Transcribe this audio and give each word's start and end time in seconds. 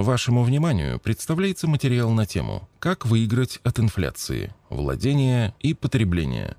Вашему 0.00 0.44
вниманию 0.44 1.00
представляется 1.00 1.66
материал 1.66 2.12
на 2.12 2.24
тему 2.24 2.68
«Как 2.78 3.04
выиграть 3.04 3.58
от 3.64 3.80
инфляции, 3.80 4.54
владения 4.70 5.56
и 5.58 5.74
потребления». 5.74 6.56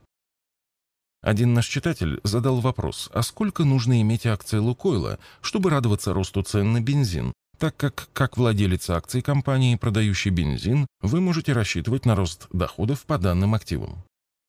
Один 1.21 1.53
наш 1.53 1.65
читатель 1.67 2.19
задал 2.23 2.59
вопрос, 2.59 3.09
а 3.13 3.21
сколько 3.21 3.63
нужно 3.63 4.01
иметь 4.01 4.25
акций 4.25 4.59
Лукойла, 4.59 5.19
чтобы 5.39 5.69
радоваться 5.69 6.13
росту 6.13 6.43
цен 6.43 6.73
на 6.73 6.81
бензин, 6.81 7.31
так 7.57 7.77
как, 7.77 8.09
как 8.11 8.35
владелец 8.35 8.89
акций 8.89 9.21
компании, 9.21 9.77
продающей 9.77 10.31
бензин, 10.31 10.85
вы 11.01 11.21
можете 11.21 11.53
рассчитывать 11.53 12.05
на 12.05 12.15
рост 12.15 12.47
доходов 12.51 13.05
по 13.05 13.17
данным 13.17 13.53
активам. 13.53 14.03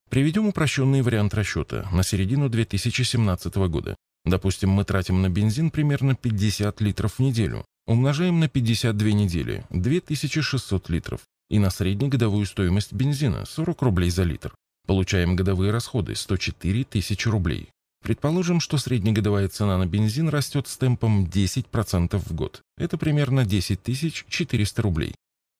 Приведем 0.08 0.48
упрощенный 0.48 1.02
вариант 1.02 1.32
расчета 1.34 1.88
на 1.92 2.02
середину 2.02 2.48
2017 2.48 3.54
года. 3.68 3.94
Допустим, 4.24 4.70
мы 4.70 4.84
тратим 4.84 5.22
на 5.22 5.28
бензин 5.28 5.70
примерно 5.70 6.16
50 6.16 6.80
литров 6.80 7.14
в 7.14 7.18
неделю, 7.20 7.64
умножаем 7.90 8.38
на 8.38 8.48
52 8.48 9.10
недели– 9.10 9.64
2600 9.70 10.88
литров, 10.90 11.22
и 11.48 11.58
на 11.58 11.70
среднегодовую 11.70 12.46
стоимость 12.46 12.92
бензина– 12.92 13.44
40 13.46 13.82
рублей 13.82 14.10
за 14.10 14.22
литр. 14.22 14.54
Получаем 14.86 15.34
годовые 15.34 15.72
расходы– 15.72 16.14
104 16.16 16.84
тысячи 16.84 17.28
рублей. 17.28 17.68
Предположим, 18.02 18.60
что 18.60 18.78
среднегодовая 18.78 19.48
цена 19.48 19.76
на 19.76 19.86
бензин 19.86 20.28
растет 20.28 20.68
с 20.68 20.76
темпом 20.76 21.24
10% 21.24 22.16
в 22.16 22.32
год. 22.32 22.62
Это 22.78 22.96
примерно 22.96 23.44
10 23.44 23.82
400 24.28 24.82
рублей. 24.82 25.14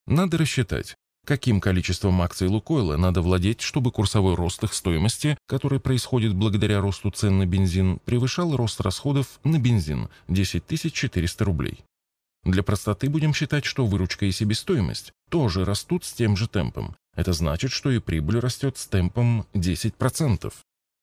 Надо 0.07 0.39
рассчитать, 0.39 0.95
каким 1.27 1.61
количеством 1.61 2.23
акций 2.23 2.47
Лукойла 2.47 2.97
надо 2.97 3.23
владеть, 3.23 3.61
чтобы 3.61 3.91
курсовой 3.91 4.37
рост 4.37 4.63
их 4.63 4.73
стоимости, 4.73 5.37
который 5.47 5.81
происходит 5.81 6.35
благодаря 6.35 6.81
росту 6.81 7.11
цен 7.11 7.39
на 7.39 7.47
бензин, 7.47 7.99
превышал 8.05 8.57
рост 8.57 8.81
расходов 8.81 9.41
на 9.43 9.59
бензин 9.59 10.09
10 10.29 10.93
400 10.93 11.45
рублей. 11.45 11.85
Для 12.45 12.63
простоты 12.63 13.09
будем 13.09 13.35
считать, 13.35 13.65
что 13.65 13.87
выручка 13.87 14.27
и 14.27 14.33
себестоимость 14.33 15.13
тоже 15.29 15.65
растут 15.65 16.05
с 16.05 16.13
тем 16.13 16.37
же 16.37 16.49
темпом. 16.49 16.97
Это 17.15 17.33
значит, 17.33 17.71
что 17.71 17.91
и 17.91 17.99
прибыль 17.99 18.39
растет 18.39 18.79
с 18.79 18.87
темпом 18.87 19.47
10%. 19.55 20.53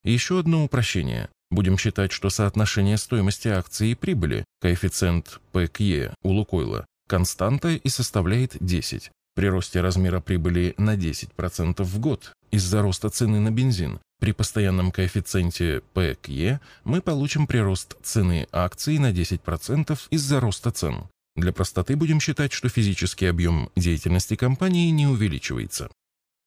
Еще 0.04 0.40
одно 0.40 0.64
упрощение. 0.64 1.30
Будем 1.50 1.78
считать, 1.78 2.12
что 2.12 2.30
соотношение 2.30 2.98
стоимости 2.98 3.48
акции 3.48 3.92
и 3.92 3.96
прибыли, 3.96 4.44
коэффициент 4.62 5.40
ПКЕ 5.52 6.14
у 6.24 6.32
Лукойла, 6.32 6.86
константа 7.08 7.70
и 7.70 7.90
составляет 7.90 8.58
10. 8.60 9.12
При 9.36 9.48
росте 9.48 9.82
размера 9.82 10.20
прибыли 10.20 10.74
на 10.78 10.96
10% 10.96 11.84
в 11.84 12.00
год 12.00 12.34
из-за 12.52 12.82
роста 12.82 13.10
цены 13.10 13.40
на 13.40 13.52
бензин 13.52 14.00
при 14.20 14.32
постоянном 14.32 14.92
коэффициенте 14.92 15.82
ПКЕ 15.94 16.60
мы 16.84 17.02
получим 17.02 17.46
прирост 17.46 17.96
цены 18.02 18.48
акций 18.52 18.98
на 18.98 19.12
10% 19.12 19.98
из-за 20.10 20.40
роста 20.40 20.72
цен. 20.72 21.04
Для 21.38 21.54
простоты 21.54 21.96
будем 21.96 22.20
считать, 22.20 22.52
что 22.52 22.68
физический 22.68 23.28
объем 23.28 23.70
деятельности 23.76 24.36
компании 24.36 24.90
не 24.90 25.06
увеличивается. 25.06 25.88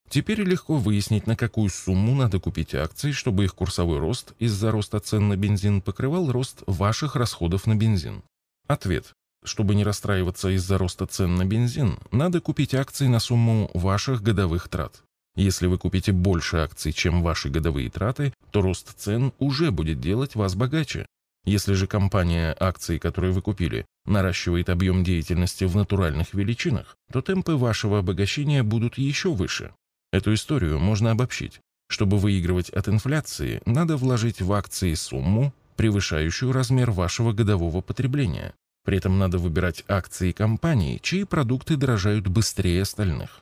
Теперь 0.09 0.41
легко 0.41 0.75
выяснить, 0.75 1.27
на 1.27 1.37
какую 1.37 1.69
сумму 1.69 2.13
надо 2.13 2.41
купить 2.41 2.75
акции, 2.75 3.13
чтобы 3.13 3.45
их 3.45 3.55
курсовой 3.55 3.99
рост 3.99 4.33
из-за 4.37 4.69
роста 4.69 4.99
цен 4.99 5.29
на 5.29 5.37
бензин 5.37 5.81
покрывал 5.81 6.29
рост 6.29 6.63
ваших 6.67 7.15
расходов 7.15 7.65
на 7.67 7.75
бензин. 7.75 8.21
Ответ. 8.67 9.13
Чтобы 9.45 9.75
не 9.75 9.85
расстраиваться 9.85 10.49
из-за 10.49 10.77
роста 10.77 11.07
цен 11.07 11.35
на 11.35 11.45
бензин, 11.45 11.97
надо 12.11 12.41
купить 12.41 12.75
акции 12.75 13.07
на 13.07 13.19
сумму 13.19 13.71
ваших 13.73 14.21
годовых 14.21 14.67
трат. 14.67 15.03
Если 15.35 15.67
вы 15.67 15.77
купите 15.77 16.11
больше 16.11 16.57
акций, 16.57 16.91
чем 16.91 17.23
ваши 17.23 17.49
годовые 17.49 17.89
траты, 17.89 18.33
то 18.51 18.61
рост 18.61 18.99
цен 18.99 19.31
уже 19.39 19.71
будет 19.71 20.01
делать 20.01 20.35
вас 20.35 20.53
богаче. 20.55 21.05
Если 21.43 21.73
же 21.73 21.87
компания, 21.87 22.55
акции 22.59 22.97
которые 22.97 23.33
вы 23.33 23.41
купили, 23.41 23.85
наращивает 24.05 24.69
объем 24.69 25.03
деятельности 25.03 25.63
в 25.63 25.75
натуральных 25.75 26.33
величинах, 26.33 26.97
то 27.11 27.21
темпы 27.21 27.53
вашего 27.53 27.99
обогащения 27.99 28.63
будут 28.63 28.97
еще 28.97 29.33
выше. 29.33 29.73
Эту 30.11 30.33
историю 30.33 30.79
можно 30.79 31.11
обобщить. 31.11 31.59
Чтобы 31.87 32.17
выигрывать 32.19 32.69
от 32.69 32.87
инфляции, 32.87 33.61
надо 33.65 33.97
вложить 33.97 34.41
в 34.41 34.53
акции 34.53 34.93
сумму, 34.93 35.53
превышающую 35.75 36.51
размер 36.51 36.91
вашего 36.91 37.33
годового 37.33 37.81
потребления. 37.81 38.53
При 38.83 38.97
этом 38.97 39.17
надо 39.19 39.37
выбирать 39.37 39.83
акции 39.87 40.31
компаний, 40.31 40.99
чьи 41.01 41.23
продукты 41.23 41.75
дорожают 41.75 42.27
быстрее 42.27 42.83
остальных. 42.83 43.41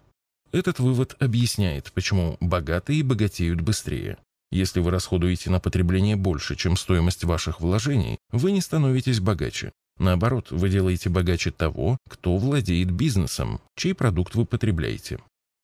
Этот 0.52 0.80
вывод 0.80 1.16
объясняет, 1.20 1.92
почему 1.92 2.38
богатые 2.40 3.04
богатеют 3.04 3.62
быстрее. 3.62 4.18
Если 4.52 4.80
вы 4.80 4.92
расходуете 4.92 5.52
на 5.52 5.60
потребление 5.60 6.16
больше, 6.16 6.56
чем 6.56 6.76
стоимость 6.76 7.24
ваших 7.24 7.62
вложений, 7.62 8.18
вы 8.32 8.52
не 8.52 8.62
становитесь 8.62 9.20
богаче. 9.20 9.72
Наоборот, 10.00 10.48
вы 10.50 10.70
делаете 10.70 11.10
богаче 11.10 11.52
того, 11.52 11.98
кто 12.10 12.38
владеет 12.38 12.90
бизнесом, 12.90 13.60
чей 13.76 13.94
продукт 13.94 14.34
вы 14.34 14.46
потребляете. 14.46 15.20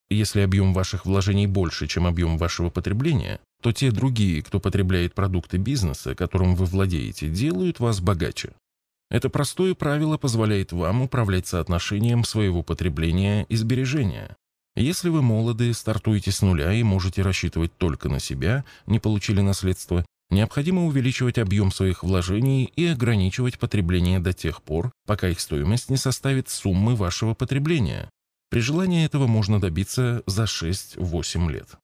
Если 0.09 0.41
объем 0.41 0.73
ваших 0.73 1.06
вложений 1.06 1.47
больше, 1.47 1.88
чем 1.88 2.06
объем 2.06 2.38
вашего 2.38 2.69
потребления, 2.69 3.40
то 3.62 3.72
те 3.72 3.91
другие, 3.91 4.44
кто 4.44 4.59
потребляет 4.59 5.16
продукты 5.16 5.57
бизнеса, 5.57 6.13
которым 6.13 6.56
вы 6.56 6.66
владеете, 6.66 7.28
делают 7.28 7.79
вас 7.79 8.02
богаче. 8.02 8.53
Это 9.09 9.29
простое 9.29 9.73
правило 9.73 10.17
позволяет 10.17 10.72
вам 10.73 11.02
управлять 11.02 11.47
соотношением 11.47 12.23
своего 12.23 12.62
потребления 12.62 13.46
и 13.50 13.56
сбережения. 13.56 14.35
Если 14.75 15.07
вы 15.07 15.21
молоды, 15.21 15.73
стартуете 15.73 16.31
с 16.31 16.41
нуля 16.41 16.73
и 16.73 16.83
можете 16.83 17.21
рассчитывать 17.21 17.77
только 17.77 18.09
на 18.09 18.19
себя, 18.19 18.65
не 18.87 18.99
получили 18.99 19.39
наследство, 19.39 20.05
необходимо 20.29 20.85
увеличивать 20.85 21.37
объем 21.37 21.71
своих 21.71 22.03
вложений 22.03 22.71
и 22.75 22.85
ограничивать 22.85 23.57
потребление 23.57 24.19
до 24.19 24.33
тех 24.33 24.61
пор, 24.61 24.91
пока 25.05 25.29
их 25.29 25.39
стоимость 25.39 25.89
не 25.89 25.95
составит 25.95 26.49
суммы 26.49 26.95
вашего 26.95 27.33
потребления. 27.33 28.09
При 28.49 28.59
желании 28.59 29.05
этого 29.05 29.27
можно 29.27 29.61
добиться 29.61 30.23
за 30.25 30.43
6-8 30.43 31.51
лет. 31.51 31.77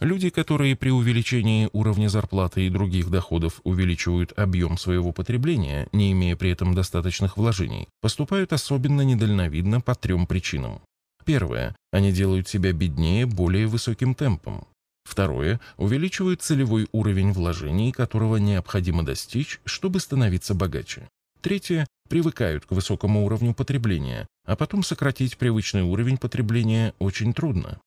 Люди, 0.00 0.30
которые 0.30 0.76
при 0.76 0.90
увеличении 0.90 1.68
уровня 1.72 2.08
зарплаты 2.08 2.66
и 2.66 2.70
других 2.70 3.10
доходов 3.10 3.60
увеличивают 3.64 4.32
объем 4.38 4.78
своего 4.78 5.12
потребления, 5.12 5.88
не 5.92 6.12
имея 6.12 6.36
при 6.36 6.50
этом 6.50 6.72
достаточных 6.72 7.36
вложений, 7.36 7.88
поступают 8.00 8.52
особенно 8.52 9.02
недальновидно 9.02 9.80
по 9.80 9.94
трем 9.94 10.26
причинам. 10.26 10.80
Первое. 11.28 11.76
Они 11.92 12.10
делают 12.10 12.48
себя 12.48 12.72
беднее 12.72 13.26
более 13.26 13.66
высоким 13.66 14.14
темпом. 14.14 14.66
Второе. 15.04 15.60
Увеличивают 15.76 16.40
целевой 16.40 16.88
уровень 16.90 17.32
вложений, 17.32 17.92
которого 17.92 18.38
необходимо 18.38 19.04
достичь, 19.04 19.60
чтобы 19.66 20.00
становиться 20.00 20.54
богаче. 20.54 21.06
Третье. 21.42 21.86
Привыкают 22.08 22.64
к 22.64 22.70
высокому 22.70 23.26
уровню 23.26 23.52
потребления, 23.52 24.26
а 24.46 24.56
потом 24.56 24.82
сократить 24.82 25.36
привычный 25.36 25.82
уровень 25.82 26.16
потребления 26.16 26.94
очень 26.98 27.34
трудно. 27.34 27.78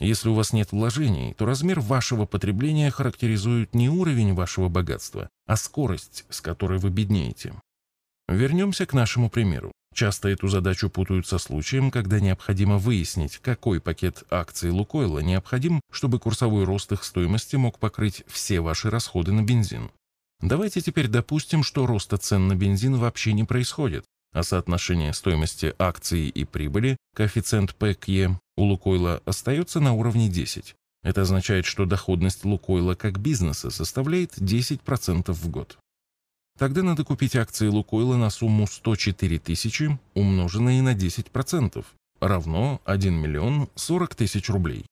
Если 0.00 0.30
у 0.30 0.34
вас 0.34 0.54
нет 0.54 0.72
вложений, 0.72 1.34
то 1.36 1.44
размер 1.44 1.80
вашего 1.80 2.24
потребления 2.24 2.90
характеризует 2.90 3.74
не 3.74 3.90
уровень 3.90 4.32
вашего 4.32 4.70
богатства, 4.70 5.28
а 5.46 5.56
скорость, 5.56 6.24
с 6.30 6.40
которой 6.40 6.78
вы 6.78 6.88
беднеете. 6.88 7.52
Вернемся 8.28 8.86
к 8.86 8.94
нашему 8.94 9.28
примеру. 9.28 9.72
Часто 9.98 10.28
эту 10.28 10.46
задачу 10.46 10.90
путают 10.90 11.26
со 11.26 11.38
случаем, 11.38 11.90
когда 11.90 12.20
необходимо 12.20 12.78
выяснить, 12.78 13.38
какой 13.38 13.80
пакет 13.80 14.22
акций 14.30 14.70
Лукойла 14.70 15.18
необходим, 15.18 15.80
чтобы 15.90 16.20
курсовой 16.20 16.62
рост 16.62 16.92
их 16.92 17.02
стоимости 17.02 17.56
мог 17.56 17.80
покрыть 17.80 18.22
все 18.28 18.60
ваши 18.60 18.90
расходы 18.90 19.32
на 19.32 19.42
бензин. 19.42 19.90
Давайте 20.40 20.82
теперь 20.82 21.08
допустим, 21.08 21.64
что 21.64 21.84
роста 21.84 22.16
цен 22.16 22.46
на 22.46 22.54
бензин 22.54 22.94
вообще 22.94 23.32
не 23.32 23.42
происходит, 23.42 24.04
а 24.32 24.44
соотношение 24.44 25.12
стоимости 25.12 25.74
акций 25.80 26.28
и 26.28 26.44
прибыли, 26.44 26.96
коэффициент 27.16 27.74
ПКЕ 27.74 28.38
у 28.56 28.62
Лукойла 28.62 29.20
остается 29.24 29.80
на 29.80 29.94
уровне 29.94 30.28
10. 30.28 30.76
Это 31.02 31.22
означает, 31.22 31.66
что 31.66 31.86
доходность 31.86 32.44
Лукойла 32.44 32.94
как 32.94 33.18
бизнеса 33.18 33.70
составляет 33.70 34.38
10% 34.38 35.32
в 35.32 35.48
год. 35.48 35.76
Тогда 36.58 36.82
надо 36.82 37.04
купить 37.04 37.36
акции 37.36 37.68
Лукойла 37.68 38.16
на 38.16 38.30
сумму 38.30 38.66
104 38.66 39.38
тысячи, 39.38 39.96
умноженные 40.14 40.82
на 40.82 40.92
10%, 40.94 41.84
равно 42.20 42.80
1 42.84 43.14
миллион 43.14 43.68
40 43.76 44.16
тысяч 44.16 44.50
рублей. 44.50 44.84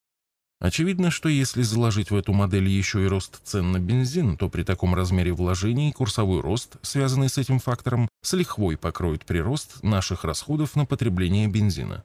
Очевидно, 0.60 1.10
что 1.10 1.28
если 1.28 1.62
заложить 1.62 2.10
в 2.10 2.16
эту 2.16 2.32
модель 2.32 2.68
еще 2.68 3.04
и 3.04 3.08
рост 3.08 3.40
цен 3.44 3.72
на 3.72 3.80
бензин, 3.80 4.38
то 4.38 4.48
при 4.48 4.62
таком 4.62 4.94
размере 4.94 5.32
вложений 5.32 5.92
курсовой 5.92 6.40
рост, 6.40 6.76
связанный 6.82 7.28
с 7.28 7.36
этим 7.36 7.58
фактором, 7.58 8.08
с 8.22 8.32
лихвой 8.32 8.78
покроет 8.78 9.26
прирост 9.26 9.82
наших 9.82 10.24
расходов 10.24 10.76
на 10.76 10.86
потребление 10.86 11.48
бензина. 11.48 12.04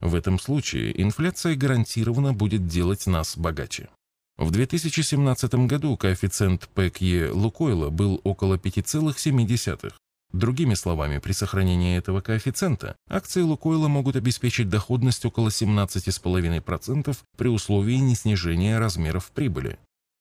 В 0.00 0.14
этом 0.14 0.40
случае 0.40 1.00
инфляция 1.00 1.54
гарантированно 1.54 2.32
будет 2.32 2.66
делать 2.66 3.06
нас 3.06 3.36
богаче. 3.36 3.90
В 4.36 4.50
2017 4.50 5.54
году 5.66 5.96
коэффициент 5.96 6.68
ПКЕ 6.74 7.30
Лукойла 7.30 7.90
был 7.90 8.20
около 8.24 8.56
5,7. 8.56 9.92
Другими 10.32 10.74
словами, 10.74 11.18
при 11.18 11.30
сохранении 11.30 11.96
этого 11.96 12.20
коэффициента 12.20 12.96
акции 13.08 13.42
Лукойла 13.42 13.86
могут 13.86 14.16
обеспечить 14.16 14.68
доходность 14.68 15.24
около 15.24 15.50
17,5% 15.50 17.16
при 17.36 17.48
условии 17.48 17.94
неснижения 17.94 18.80
размеров 18.80 19.30
прибыли. 19.30 19.78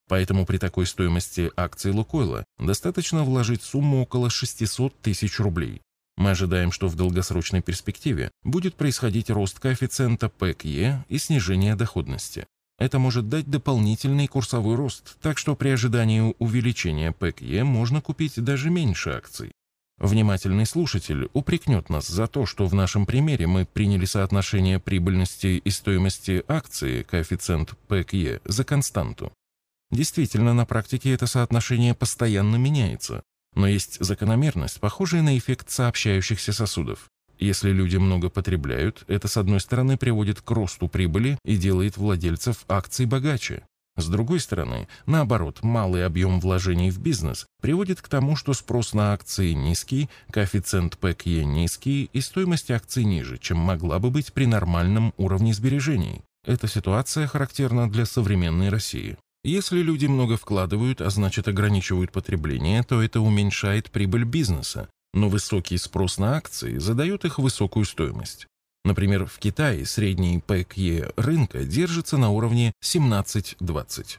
Поэтому 0.08 0.46
при 0.46 0.60
такой 0.60 0.86
стоимости 0.86 1.52
акций 1.58 1.92
Лукойла 1.92 2.44
достаточно 2.60 3.24
вложить 3.24 3.64
сумму 3.64 4.04
около 4.04 4.30
600 4.30 5.02
тысяч 5.02 5.40
рублей. 5.40 5.82
Мы 6.18 6.30
ожидаем, 6.30 6.72
что 6.72 6.88
в 6.88 6.96
долгосрочной 6.96 7.64
перспективе 7.64 8.30
будет 8.44 8.76
происходить 8.76 9.32
рост 9.32 9.60
коэффициента 9.60 10.30
ПКЕ 10.30 11.04
и 11.10 11.18
снижение 11.18 11.76
доходности. 11.76 12.46
Это 12.80 13.00
может 13.00 13.30
дать 13.30 13.50
дополнительный 13.50 14.28
курсовой 14.28 14.76
рост, 14.76 15.18
так 15.22 15.38
что 15.38 15.56
при 15.56 15.70
ожидании 15.70 16.36
увеличения 16.40 17.12
ПКЕ 17.12 17.64
можно 17.64 18.02
купить 18.02 18.44
даже 18.44 18.70
меньше 18.70 19.12
акций. 19.12 19.52
Внимательный 20.00 20.66
слушатель 20.66 21.30
упрекнет 21.34 21.90
нас 21.90 22.08
за 22.08 22.28
то, 22.28 22.46
что 22.46 22.66
в 22.66 22.74
нашем 22.74 23.06
примере 23.06 23.48
мы 23.48 23.66
приняли 23.66 24.06
соотношение 24.06 24.80
прибыльности 24.80 25.62
и 25.64 25.70
стоимости 25.70 26.44
акции, 26.48 27.04
коэффициент 27.04 27.78
ПКЕ, 27.88 28.42
за 28.44 28.64
константу. 28.64 29.32
Действительно, 29.92 30.54
на 30.54 30.66
практике 30.66 31.14
это 31.14 31.28
соотношение 31.28 31.94
постоянно 31.94 32.56
меняется, 32.56 33.22
но 33.56 33.68
есть 33.68 34.04
закономерность, 34.04 34.80
похожая 34.80 35.22
на 35.22 35.38
эффект 35.38 35.70
сообщающихся 35.70 36.52
сосудов. 36.52 37.10
Если 37.40 37.72
люди 37.72 37.98
много 37.98 38.30
потребляют, 38.30 39.04
это 39.08 39.28
с 39.28 39.38
одной 39.38 39.60
стороны 39.60 39.98
приводит 39.98 40.42
к 40.42 40.52
росту 40.52 40.88
прибыли 40.88 41.38
и 41.44 41.58
делает 41.58 41.98
владельцев 41.98 42.66
акций 42.68 43.06
богаче. 43.06 43.64
С 43.96 44.08
другой 44.08 44.40
стороны, 44.40 44.88
наоборот, 45.06 45.62
малый 45.62 46.06
объем 46.06 46.40
вложений 46.40 46.90
в 46.90 47.00
бизнес 47.00 47.46
приводит 47.62 48.02
к 48.02 48.08
тому, 48.08 48.36
что 48.36 48.54
спрос 48.54 48.94
на 48.94 49.14
акции 49.14 49.52
низкий, 49.52 50.10
коэффициент 50.32 50.98
ПКЕ 50.98 51.46
низкий 51.46 52.10
и 52.12 52.22
стоимость 52.22 52.72
акций 52.72 53.04
ниже, 53.04 53.38
чем 53.38 53.60
могла 53.60 54.00
бы 54.00 54.10
быть 54.10 54.34
при 54.34 54.46
нормальном 54.46 55.14
уровне 55.18 55.54
сбережений. 55.54 56.22
Эта 56.44 56.68
ситуация 56.68 57.28
характерна 57.28 57.90
для 57.90 58.06
современной 58.06 58.70
России. 58.70 59.16
Если 59.44 59.82
люди 59.82 60.08
много 60.08 60.38
вкладывают, 60.38 61.00
а 61.02 61.10
значит 61.10 61.48
ограничивают 61.48 62.12
потребление, 62.12 62.82
то 62.84 63.04
это 63.04 63.22
уменьшает 63.22 63.92
прибыль 63.92 64.24
бизнеса, 64.24 64.90
но 65.14 65.30
высокий 65.30 65.78
спрос 65.78 66.18
на 66.18 66.38
акции 66.38 66.78
задает 66.78 67.26
их 67.26 67.40
высокую 67.40 67.86
стоимость. 67.86 68.48
Например, 68.86 69.26
в 69.26 69.40
Китае 69.40 69.86
средний 69.86 70.40
ПКЕ 70.40 71.14
рынка 71.16 71.64
держится 71.64 72.18
на 72.18 72.32
уровне 72.32 72.74
17-20. 72.84 74.18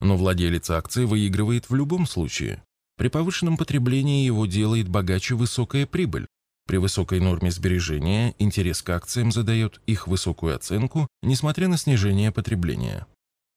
Но 0.00 0.16
владелец 0.16 0.70
акции 0.70 1.04
выигрывает 1.04 1.68
в 1.68 1.74
любом 1.74 2.06
случае. 2.06 2.62
При 2.96 3.08
повышенном 3.08 3.56
потреблении 3.56 4.24
его 4.24 4.46
делает 4.46 4.88
богаче 4.88 5.34
высокая 5.34 5.86
прибыль. 5.86 6.26
При 6.66 6.78
высокой 6.78 7.20
норме 7.20 7.50
сбережения 7.50 8.34
интерес 8.38 8.82
к 8.82 8.90
акциям 8.90 9.30
задает 9.30 9.80
их 9.86 10.08
высокую 10.08 10.56
оценку, 10.56 11.06
несмотря 11.22 11.68
на 11.68 11.76
снижение 11.76 12.32
потребления. 12.32 13.06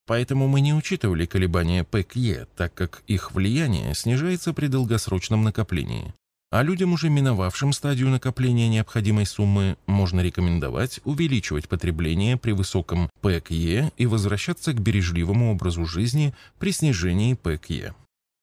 Поэтому 0.05 0.47
мы 0.47 0.61
не 0.61 0.73
учитывали 0.73 1.25
колебания 1.25 1.83
ПКЕ, 1.83 2.47
так 2.55 2.73
как 2.73 3.03
их 3.07 3.31
влияние 3.31 3.95
снижается 3.95 4.53
при 4.53 4.67
долгосрочном 4.67 5.43
накоплении. 5.43 6.13
А 6.51 6.63
людям, 6.63 6.93
уже 6.93 7.09
миновавшим 7.09 7.73
стадию 7.73 8.09
накопления 8.09 8.69
необходимой 8.69 9.27
суммы, 9.27 9.77
можно 9.85 10.21
рекомендовать 10.21 10.99
увеличивать 11.03 11.69
потребление 11.69 12.37
при 12.37 12.53
высоком 12.53 13.09
ПКЕ 13.21 13.91
и 13.97 14.05
возвращаться 14.07 14.73
к 14.73 14.81
бережливому 14.81 15.51
образу 15.51 15.85
жизни 15.85 16.33
при 16.57 16.71
снижении 16.71 17.35
ПКЕ. 17.35 17.93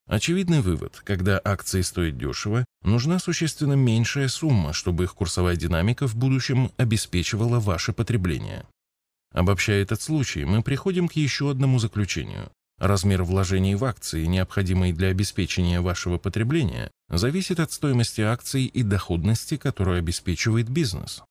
Очевидный 0.07 0.61
вывод, 0.61 1.03
когда 1.05 1.41
акции 1.45 1.81
стоят 1.81 2.17
дешево, 2.17 2.65
нужна 2.85 3.19
существенно 3.19 3.73
меньшая 3.73 4.29
сумма, 4.29 4.73
чтобы 4.73 5.05
их 5.05 5.15
курсовая 5.15 5.57
динамика 5.57 6.07
в 6.07 6.15
будущем 6.15 6.71
обеспечивала 6.77 7.59
ваше 7.59 7.93
потребление. 7.93 8.67
Обобщая 9.33 9.83
этот 9.83 10.01
случай, 10.01 10.45
мы 10.45 10.63
приходим 10.63 11.09
к 11.09 11.15
еще 11.15 11.51
одному 11.51 11.81
заключению. 11.81 12.53
Размер 12.79 13.23
вложений 13.23 13.77
в 13.77 13.85
акции, 13.87 14.27
необходимый 14.27 14.93
для 14.93 15.09
обеспечения 15.09 15.81
вашего 15.81 16.19
потребления, 16.19 16.91
зависит 17.09 17.59
от 17.59 17.73
стоимости 17.73 18.21
акций 18.21 18.67
и 18.67 18.83
доходности, 18.83 19.57
которую 19.57 19.99
обеспечивает 19.99 20.69
бизнес. 20.69 21.23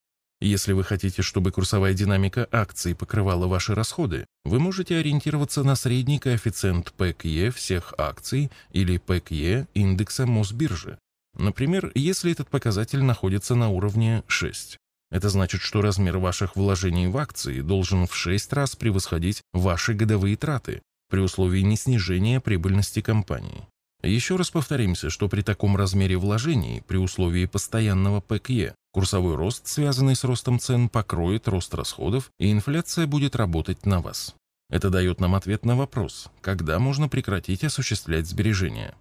Если 0.42 0.74
вы 0.74 0.83
хотите, 0.83 1.21
чтобы 1.21 1.51
курсовая 1.51 1.94
динамика 1.94 2.47
акций 2.51 2.95
покрывала 2.95 3.45
ваши 3.45 3.75
расходы, 3.75 4.25
вы 4.44 4.59
можете 4.59 4.97
ориентироваться 4.97 5.63
на 5.63 5.75
средний 5.75 6.18
коэффициент 6.18 6.92
ПКЕ 6.94 7.51
всех 7.51 7.94
акций 7.98 8.51
или 8.71 8.98
ПКЕ 8.98 9.68
индекса 9.75 10.25
Мосбиржи. 10.25 10.98
Например, 11.38 11.91
если 11.94 12.31
этот 12.31 12.50
показатель 12.50 13.03
находится 13.03 13.53
на 13.53 13.69
уровне 13.69 14.24
6. 14.27 14.77
Это 15.12 15.30
значит, 15.30 15.62
что 15.62 15.81
размер 15.81 16.18
ваших 16.18 16.56
вложений 16.56 17.07
в 17.07 17.18
акции 17.18 17.62
должен 17.62 18.07
в 18.07 18.15
6 18.15 18.53
раз 18.53 18.75
превосходить 18.75 19.41
ваши 19.53 19.94
годовые 19.94 20.36
траты, 20.38 20.81
при 21.09 21.19
условии 21.19 21.61
не 21.61 21.75
снижения 21.75 22.39
прибыльности 22.39 23.01
компании. 23.01 23.67
Еще 24.03 24.35
раз 24.35 24.51
повторимся, 24.51 25.09
что 25.09 25.27
при 25.27 25.41
таком 25.41 25.75
размере 25.75 26.17
вложений, 26.17 26.83
при 26.87 26.97
условии 26.97 27.45
постоянного 27.45 28.21
ПКЕ, 28.21 28.75
курсовой 28.91 29.35
рост, 29.35 29.67
связанный 29.67 30.15
с 30.15 30.23
ростом 30.23 30.59
цен, 30.59 30.89
покроет 30.89 31.47
рост 31.47 31.73
расходов, 31.73 32.31
и 32.39 32.51
инфляция 32.51 33.07
будет 33.07 33.35
работать 33.35 33.85
на 33.85 34.01
вас. 34.01 34.35
Это 34.69 34.89
дает 34.89 35.19
нам 35.19 35.35
ответ 35.35 35.65
на 35.65 35.75
вопрос, 35.75 36.29
когда 36.41 36.79
можно 36.79 37.07
прекратить 37.07 37.63
осуществлять 37.63 38.27
сбережения. 38.27 38.95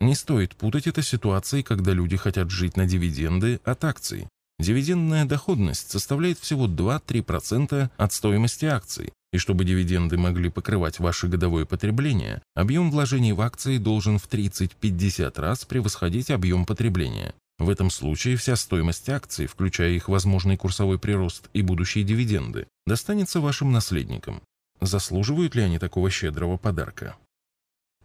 Не 0.00 0.14
стоит 0.14 0.56
путать 0.56 0.86
это 0.86 1.02
с 1.02 1.08
ситуацией, 1.08 1.62
когда 1.62 1.92
люди 1.92 2.16
хотят 2.16 2.50
жить 2.50 2.76
на 2.76 2.86
дивиденды 2.86 3.60
от 3.64 3.84
акций. 3.84 4.28
Дивидендная 4.58 5.24
доходность 5.24 5.90
составляет 5.90 6.38
всего 6.38 6.68
2-3% 6.68 7.90
от 7.96 8.12
стоимости 8.12 8.66
акций, 8.66 9.12
и 9.34 9.38
чтобы 9.38 9.64
дивиденды 9.64 10.16
могли 10.16 10.48
покрывать 10.48 11.00
ваше 11.00 11.26
годовое 11.26 11.64
потребление, 11.64 12.40
объем 12.54 12.92
вложений 12.92 13.32
в 13.32 13.40
акции 13.40 13.78
должен 13.78 14.20
в 14.20 14.28
30-50 14.28 15.40
раз 15.40 15.64
превосходить 15.64 16.30
объем 16.30 16.64
потребления. 16.64 17.34
В 17.58 17.68
этом 17.68 17.90
случае 17.90 18.36
вся 18.36 18.54
стоимость 18.54 19.08
акций, 19.08 19.46
включая 19.46 19.90
их 19.90 20.08
возможный 20.08 20.56
курсовой 20.56 21.00
прирост 21.00 21.50
и 21.52 21.62
будущие 21.62 22.04
дивиденды, 22.04 22.68
достанется 22.86 23.40
вашим 23.40 23.72
наследникам. 23.72 24.40
Заслуживают 24.80 25.56
ли 25.56 25.62
они 25.62 25.80
такого 25.80 26.10
щедрого 26.10 26.56
подарка? 26.56 27.16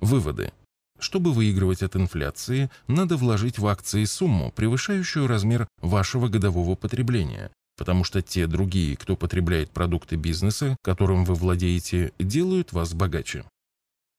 Выводы. 0.02 0.52
Чтобы 0.98 1.32
выигрывать 1.32 1.84
от 1.84 1.96
инфляции, 1.96 2.72
надо 2.88 3.18
вложить 3.18 3.60
в 3.60 3.68
акции 3.68 4.04
сумму, 4.06 4.52
превышающую 4.52 5.28
размер 5.28 5.68
вашего 5.80 6.28
годового 6.28 6.74
потребления, 6.74 7.52
потому 7.80 8.04
что 8.04 8.22
те 8.22 8.46
другие, 8.46 8.98
кто 8.98 9.16
потребляет 9.16 9.72
продукты 9.72 10.18
бизнеса, 10.18 10.76
которым 10.84 11.24
вы 11.24 11.34
владеете, 11.34 12.12
делают 12.20 12.74
вас 12.74 12.94
богаче. 12.94 13.46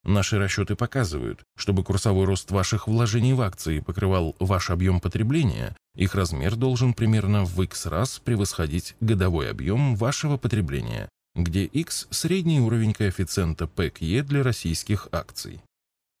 Наши 0.03 0.39
расчеты 0.39 0.75
показывают, 0.75 1.43
чтобы 1.55 1.83
курсовой 1.83 2.25
рост 2.25 2.49
ваших 2.49 2.87
вложений 2.87 3.33
в 3.33 3.41
акции 3.41 3.79
покрывал 3.79 4.35
ваш 4.39 4.71
объем 4.71 4.99
потребления, 4.99 5.77
их 5.95 6.15
размер 6.15 6.55
должен 6.55 6.95
примерно 6.95 7.45
в 7.45 7.61
x 7.61 7.85
раз 7.85 8.17
превосходить 8.17 8.95
годовой 8.99 9.51
объем 9.51 9.95
вашего 9.95 10.37
потребления, 10.37 11.07
где 11.35 11.65
x– 11.65 12.07
средний 12.09 12.61
уровень 12.61 12.93
коэффициента 12.93 13.67
ПКЕ 13.67 14.23
для 14.23 14.41
российских 14.41 15.07
акций. 15.11 15.61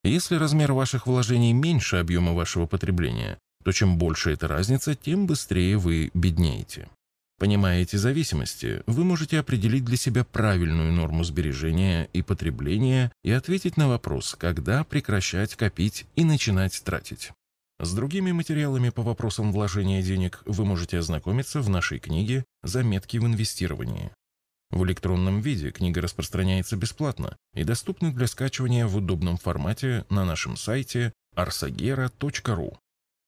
Если 0.03 0.35
размер 0.35 0.73
ваших 0.73 1.07
вложений 1.07 1.53
меньше 1.53 1.95
объема 1.95 2.33
вашего 2.33 2.67
потребления, 2.67 3.39
то 3.63 3.71
чем 3.71 3.97
больше 3.97 4.31
эта 4.31 4.47
разница, 4.47 4.93
тем 4.93 5.25
быстрее 5.25 5.77
вы 5.77 6.11
беднеете. 6.13 6.87
Понимая 7.41 7.81
эти 7.81 7.95
зависимости, 7.95 8.83
вы 8.85 9.03
можете 9.03 9.39
определить 9.39 9.83
для 9.83 9.97
себя 9.97 10.23
правильную 10.23 10.91
норму 10.91 11.23
сбережения 11.23 12.07
и 12.13 12.21
потребления 12.21 13.11
и 13.23 13.31
ответить 13.31 13.77
на 13.77 13.87
вопрос, 13.87 14.35
когда 14.37 14.83
прекращать 14.83 15.55
копить 15.55 16.05
и 16.15 16.23
начинать 16.23 16.79
тратить. 16.83 17.31
С 17.79 17.95
другими 17.95 18.31
материалами 18.31 18.89
по 18.89 19.01
вопросам 19.01 19.51
вложения 19.51 20.03
денег 20.03 20.43
вы 20.45 20.65
можете 20.65 20.99
ознакомиться 20.99 21.61
в 21.61 21.69
нашей 21.69 21.97
книге 21.97 22.45
«Заметки 22.61 23.17
в 23.17 23.25
инвестировании». 23.25 24.11
В 24.69 24.85
электронном 24.85 25.41
виде 25.41 25.71
книга 25.71 25.99
распространяется 25.99 26.77
бесплатно 26.77 27.37
и 27.55 27.63
доступна 27.63 28.13
для 28.13 28.27
скачивания 28.27 28.85
в 28.85 28.95
удобном 28.97 29.37
формате 29.37 30.05
на 30.11 30.25
нашем 30.25 30.57
сайте 30.57 31.11
arsagera.ru. 31.35 32.77